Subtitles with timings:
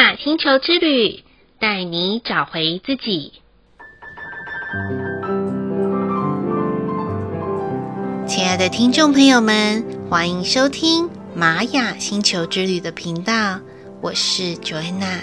[0.00, 1.22] 雅星球之旅，
[1.58, 3.34] 带你找回自己。
[8.26, 13.60] 亲爱的听众朋友们，欢迎收听玛雅星球之旅的频道，
[14.00, 15.18] 我是 Joanna。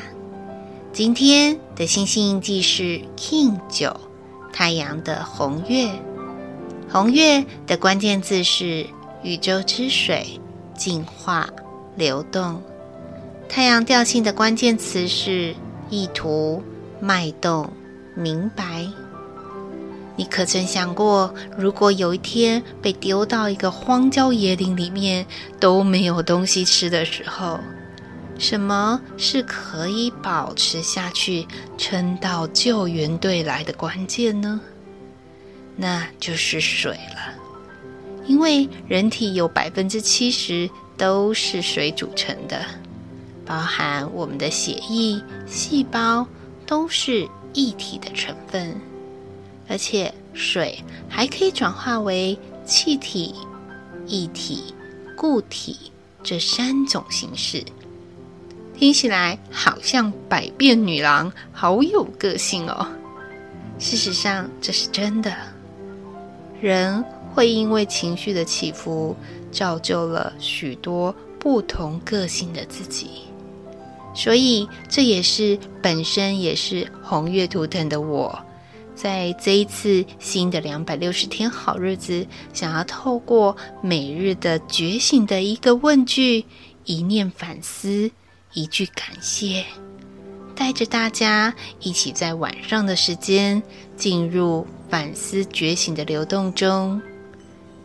[0.94, 4.00] 今天的星星印记是 King 九，
[4.54, 5.90] 太阳的红月。
[6.88, 8.86] 红月的关键字是
[9.24, 10.40] 宇宙之水、
[10.76, 11.50] 净化、
[11.96, 12.62] 流动。
[13.50, 15.56] 太阳调性的关键词是
[15.90, 16.62] 意图、
[17.00, 17.72] 脉动、
[18.14, 18.86] 明白。
[20.16, 25.26] 你可曾想过，如果有一天被丢到一个荒郊野岭里面，
[25.60, 27.60] 都没有东西吃的时候，
[28.38, 34.60] 什么是可以保持下去、撑到救援队来的关键呢？
[35.76, 37.34] 那就是水了，
[38.26, 40.68] 因为人体有百分之七十
[40.98, 42.66] 都是水组成的，
[43.48, 46.28] 包含我们的血液、细胞
[46.66, 48.76] 都是一体的成分，
[49.70, 53.34] 而且水还可以转化为气体、
[54.06, 54.74] 液体、
[55.16, 57.64] 固体这三种形式。
[58.78, 62.86] 听起来好像百变女郎，好有个性哦。
[63.80, 65.34] 事实上，这是真的。
[66.60, 69.16] 人会因为情绪的起伏，
[69.52, 73.22] 造就了许多不同个性的自己。
[74.18, 78.38] 所以，这也是本身也是红月图腾的我，
[78.96, 86.44] 在这一次新的两百六十天好日子，想要透过每日的觉醒的一个问句、
[86.86, 88.10] 一念反思。
[88.54, 89.64] 一句感谢，
[90.56, 93.62] 带着大家一起在晚上的时间
[93.96, 97.00] 进入反思觉醒的流动中，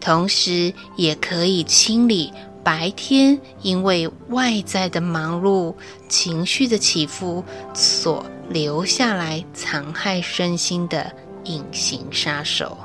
[0.01, 2.33] 同时也可以清理
[2.65, 5.75] 白天因为外在的忙碌、
[6.09, 7.45] 情绪的起伏
[7.75, 11.13] 所留下来残害身心的
[11.45, 12.79] 隐形杀手。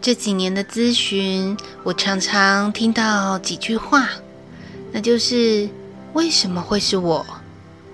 [0.00, 4.08] 这几年的咨询，我常常听到几句话，
[4.92, 5.68] 那就是：
[6.12, 7.26] 为什么会是我？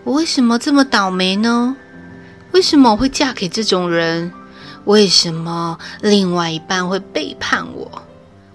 [0.05, 1.75] 我为什么这么倒霉呢？
[2.53, 4.31] 为什么我会嫁给这种人？
[4.85, 8.03] 为什么另外一半会背叛我？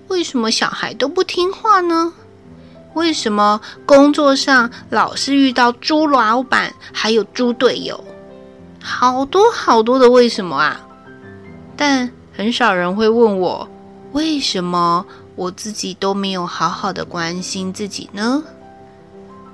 [0.07, 2.13] 为什么小孩都不听话呢？
[2.93, 8.03] 为什么工作上老是遇到猪老板，还有猪队友？
[8.81, 10.81] 好多好多的为什么啊！
[11.77, 13.69] 但很少人会问我，
[14.13, 18.43] 为什么我自己都没有好好的关心自己呢？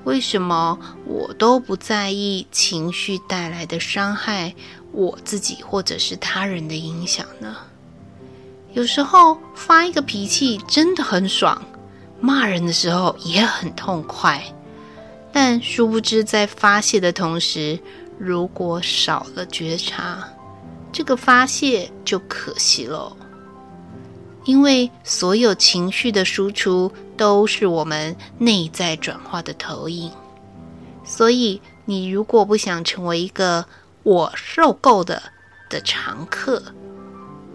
[0.06, 4.54] 为什么我都不在意情绪带来的伤害，
[4.96, 7.58] 我自己或者是他人的影响呢？
[8.74, 11.62] 有时候发一个脾气真的很爽，
[12.22, 14.42] 骂人的时候也很痛快，
[15.34, 17.78] 但殊不知在发泄的同时，
[18.18, 20.30] 如果少了觉察。
[20.94, 23.14] 这个发泄就可惜了，
[24.46, 30.10] 因为所有情绪的输出都是我们内在转化的投影。
[31.04, 33.66] 所以，你如果不想成为一个
[34.06, 35.20] 我受够的
[35.68, 36.62] 的常客，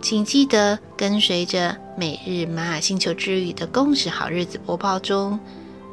[0.03, 5.39] 请记得跟随着每日玛雅星球之旅的共识好日子播报中，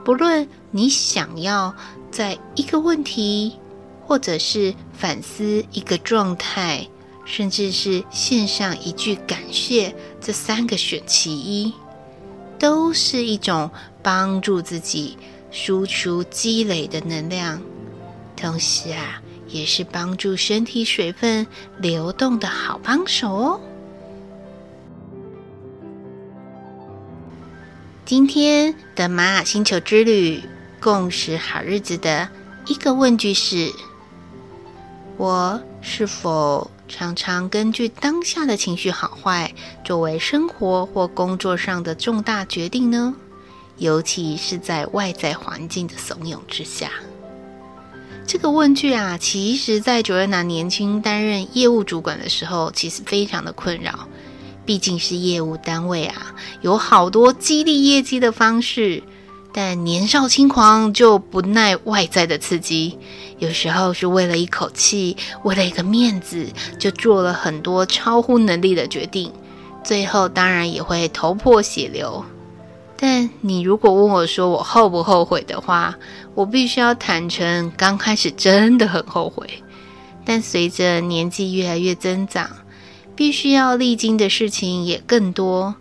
[0.03, 1.75] 不论你想要
[2.09, 3.53] 在一个问题，
[4.07, 6.87] 或者是反思一个状态。
[7.29, 11.73] 甚至是献上一句感谢，这三个选其一，
[12.57, 13.69] 都是一种
[14.01, 15.17] 帮助自己
[15.51, 17.61] 输出积累的能量，
[18.37, 21.45] 同时啊，也是帮助身体水分
[21.79, 23.61] 流动的好帮手哦。
[28.05, 30.41] 今天的玛雅星球之旅
[30.79, 32.29] 共识好日子的
[32.65, 33.73] 一个问句是：
[35.17, 43.13] 我是否常常根据当下的情绪好坏，作为生活或工作上的重大决定呢？
[43.77, 46.89] 尤其是在外在环境的怂恿之下。
[48.27, 54.05] 这个问句啊，其实在 Joanna 年轻担任业务主管的时候，其实非常的困扰。
[54.65, 59.01] 毕竟是业务单位啊，有好多激励业绩的方式。
[59.53, 62.99] 但年少轻狂就不耐外在的刺激，
[63.39, 65.15] 有时候是为了一口气，
[65.45, 66.45] 为了一个面子，
[66.77, 69.31] 就做了很多超乎能力的决定，
[69.85, 72.23] 最后当然也会头破血流。
[72.97, 75.95] 但你如果问我说我后不后悔的话，
[76.33, 79.47] 我必须要坦诚，刚开始真的很后悔。
[80.25, 82.49] 但随着年纪越来越增长，
[83.15, 85.75] 必须要历经的事情也更多。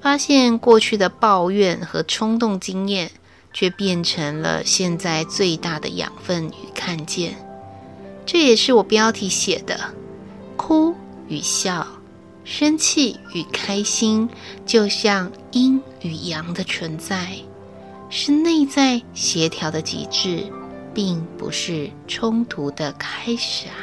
[0.00, 3.10] 发现过去的抱怨和冲动经验，
[3.52, 7.34] 却变成了现在最大的养分与看见。
[8.24, 9.78] 这也是我标题写的：
[10.56, 10.94] 哭
[11.28, 11.86] 与笑，
[12.44, 14.28] 生气与开心，
[14.66, 17.36] 就像阴与阳的存在，
[18.08, 20.44] 是内在协调的极致，
[20.92, 23.76] 并不是冲突的开始啊。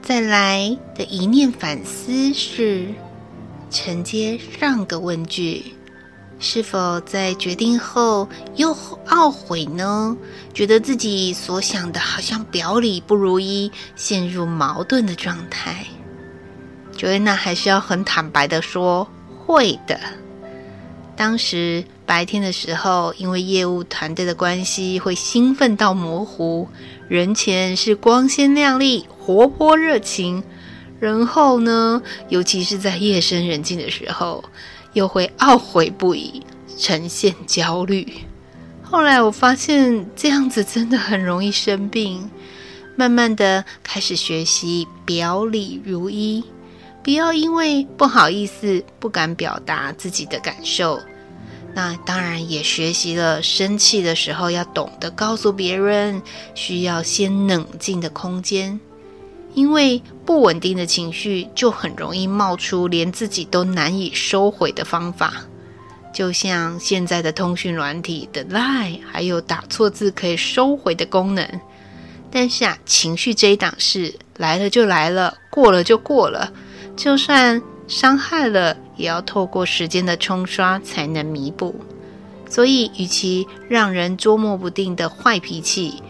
[0.00, 2.88] 再来的一念反思是。
[3.74, 5.64] 承接上个问句，
[6.42, 10.16] 是否在决定后又懊悔呢？
[10.52, 15.86] 觉得自己所想的好像表里不如一，陷入矛盾的状态。
[16.98, 19.06] Joanna 还是要很坦白的说，
[19.46, 20.00] 会的。
[21.14, 26.66] 当时白天的时候，因为业务团队的关系，会兴奋到模糊；
[27.08, 30.42] 人前是光鲜亮丽、活泼热情。
[30.98, 34.44] 然后呢，尤其是在夜深人静的时候，
[34.92, 36.42] 又会懊悔不已，
[36.78, 38.06] 呈现焦虑。
[38.82, 42.30] 后来我发现这样子真的很容易生病，
[42.94, 46.44] 慢慢的开始学习表里如一，
[47.02, 51.00] 不要因为不好意思不敢表达自己的感受。
[51.74, 56.20] 那当然也学习了生气的时候要懂得告诉别人，
[56.54, 58.78] 需要先冷静的空间。
[59.54, 65.34] 因为不稳定的情绪就很容易冒出连自己都难以收回的方法，
[66.14, 71.46] 就像现在的通讯软体的 Line，还有打错字可以收回的功能。
[72.30, 76.50] 但是啊，情绪这一档事来了就来了，过了就过了，
[76.96, 81.74] 就算伤害了，也要透过时间的冲刷才能弥补。
[82.48, 86.02] 所以，与其让人捉摸不定的坏脾气，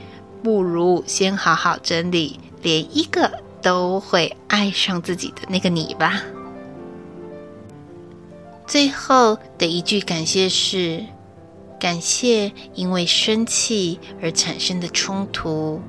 [0.44, 2.38] 不如先好好整理。
[2.62, 6.22] 连一个都会爱上自己的那个你吧。
[8.66, 11.04] 最后的一句感谢是：
[11.78, 15.82] 感谢因为生气而产生的冲突，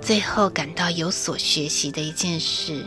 [0.00, 2.84] 最后感到有所学习的一件事。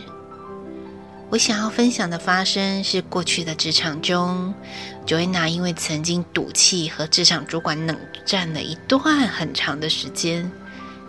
[1.31, 4.53] 我想要分享的发生是过去的职场中
[5.05, 7.95] ，Joanna 因为曾经赌气和职场主管冷
[8.25, 10.51] 战了一段很长的时间，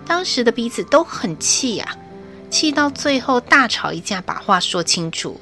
[0.06, 1.96] 当时的彼此都很气呀、
[2.50, 5.40] 气到最后大吵一架，把话说清楚，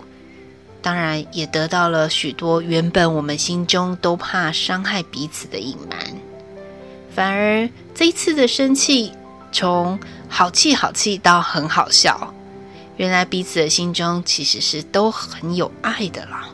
[0.83, 5.99] 当然也得到了许多原本我们心中都怕伤害彼此的隐瞒。
[7.15, 9.13] 反而这一次的生气，
[9.51, 12.33] 从好气好气到很好笑，
[12.97, 16.51] 原来彼此的心中其实是都很有爱的啦。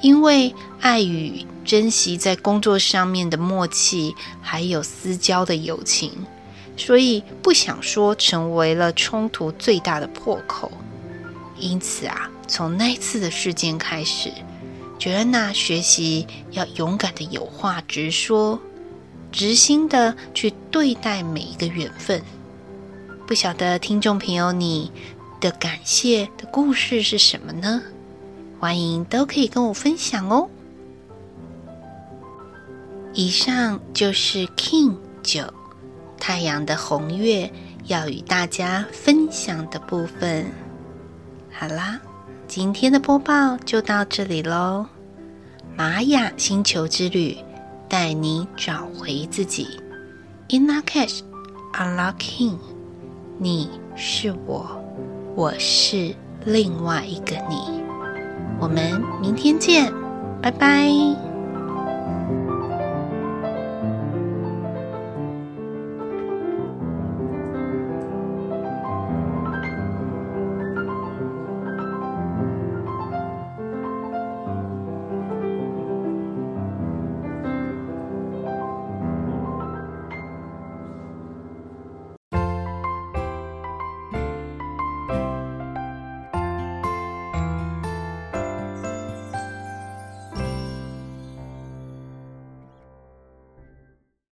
[0.00, 6.10] 因为爱与珍惜在工作上面的默契，还有私交的友情。
[6.76, 10.70] 所以不想说成为了冲突最大的破口，
[11.58, 14.32] 因此啊，从那次的事件开始
[14.98, 18.58] ，Joanna 学习要勇敢的有话直说，
[19.30, 22.22] 直心的去对待每一个缘分。
[23.26, 24.90] 不晓得听众朋友你
[25.40, 27.82] 的感谢的故事是什么呢？
[28.58, 30.48] 欢迎都可以跟我分享哦。
[33.12, 35.52] 以上就是 King 九。
[36.22, 37.50] 太阳的红月
[37.86, 40.46] 要与大家分享的部分，
[41.50, 42.00] 好啦，
[42.46, 44.86] 今天的播报就到这里喽。
[45.76, 47.36] 玛雅星球之旅，
[47.88, 49.66] 带你找回自己。
[50.50, 51.22] In Lak'ech,
[51.72, 52.56] Unlocking，
[53.38, 54.80] 你是我，
[55.34, 56.14] 我是
[56.44, 57.82] 另外一个你。
[58.60, 59.92] 我们明天见，
[60.40, 61.31] 拜拜。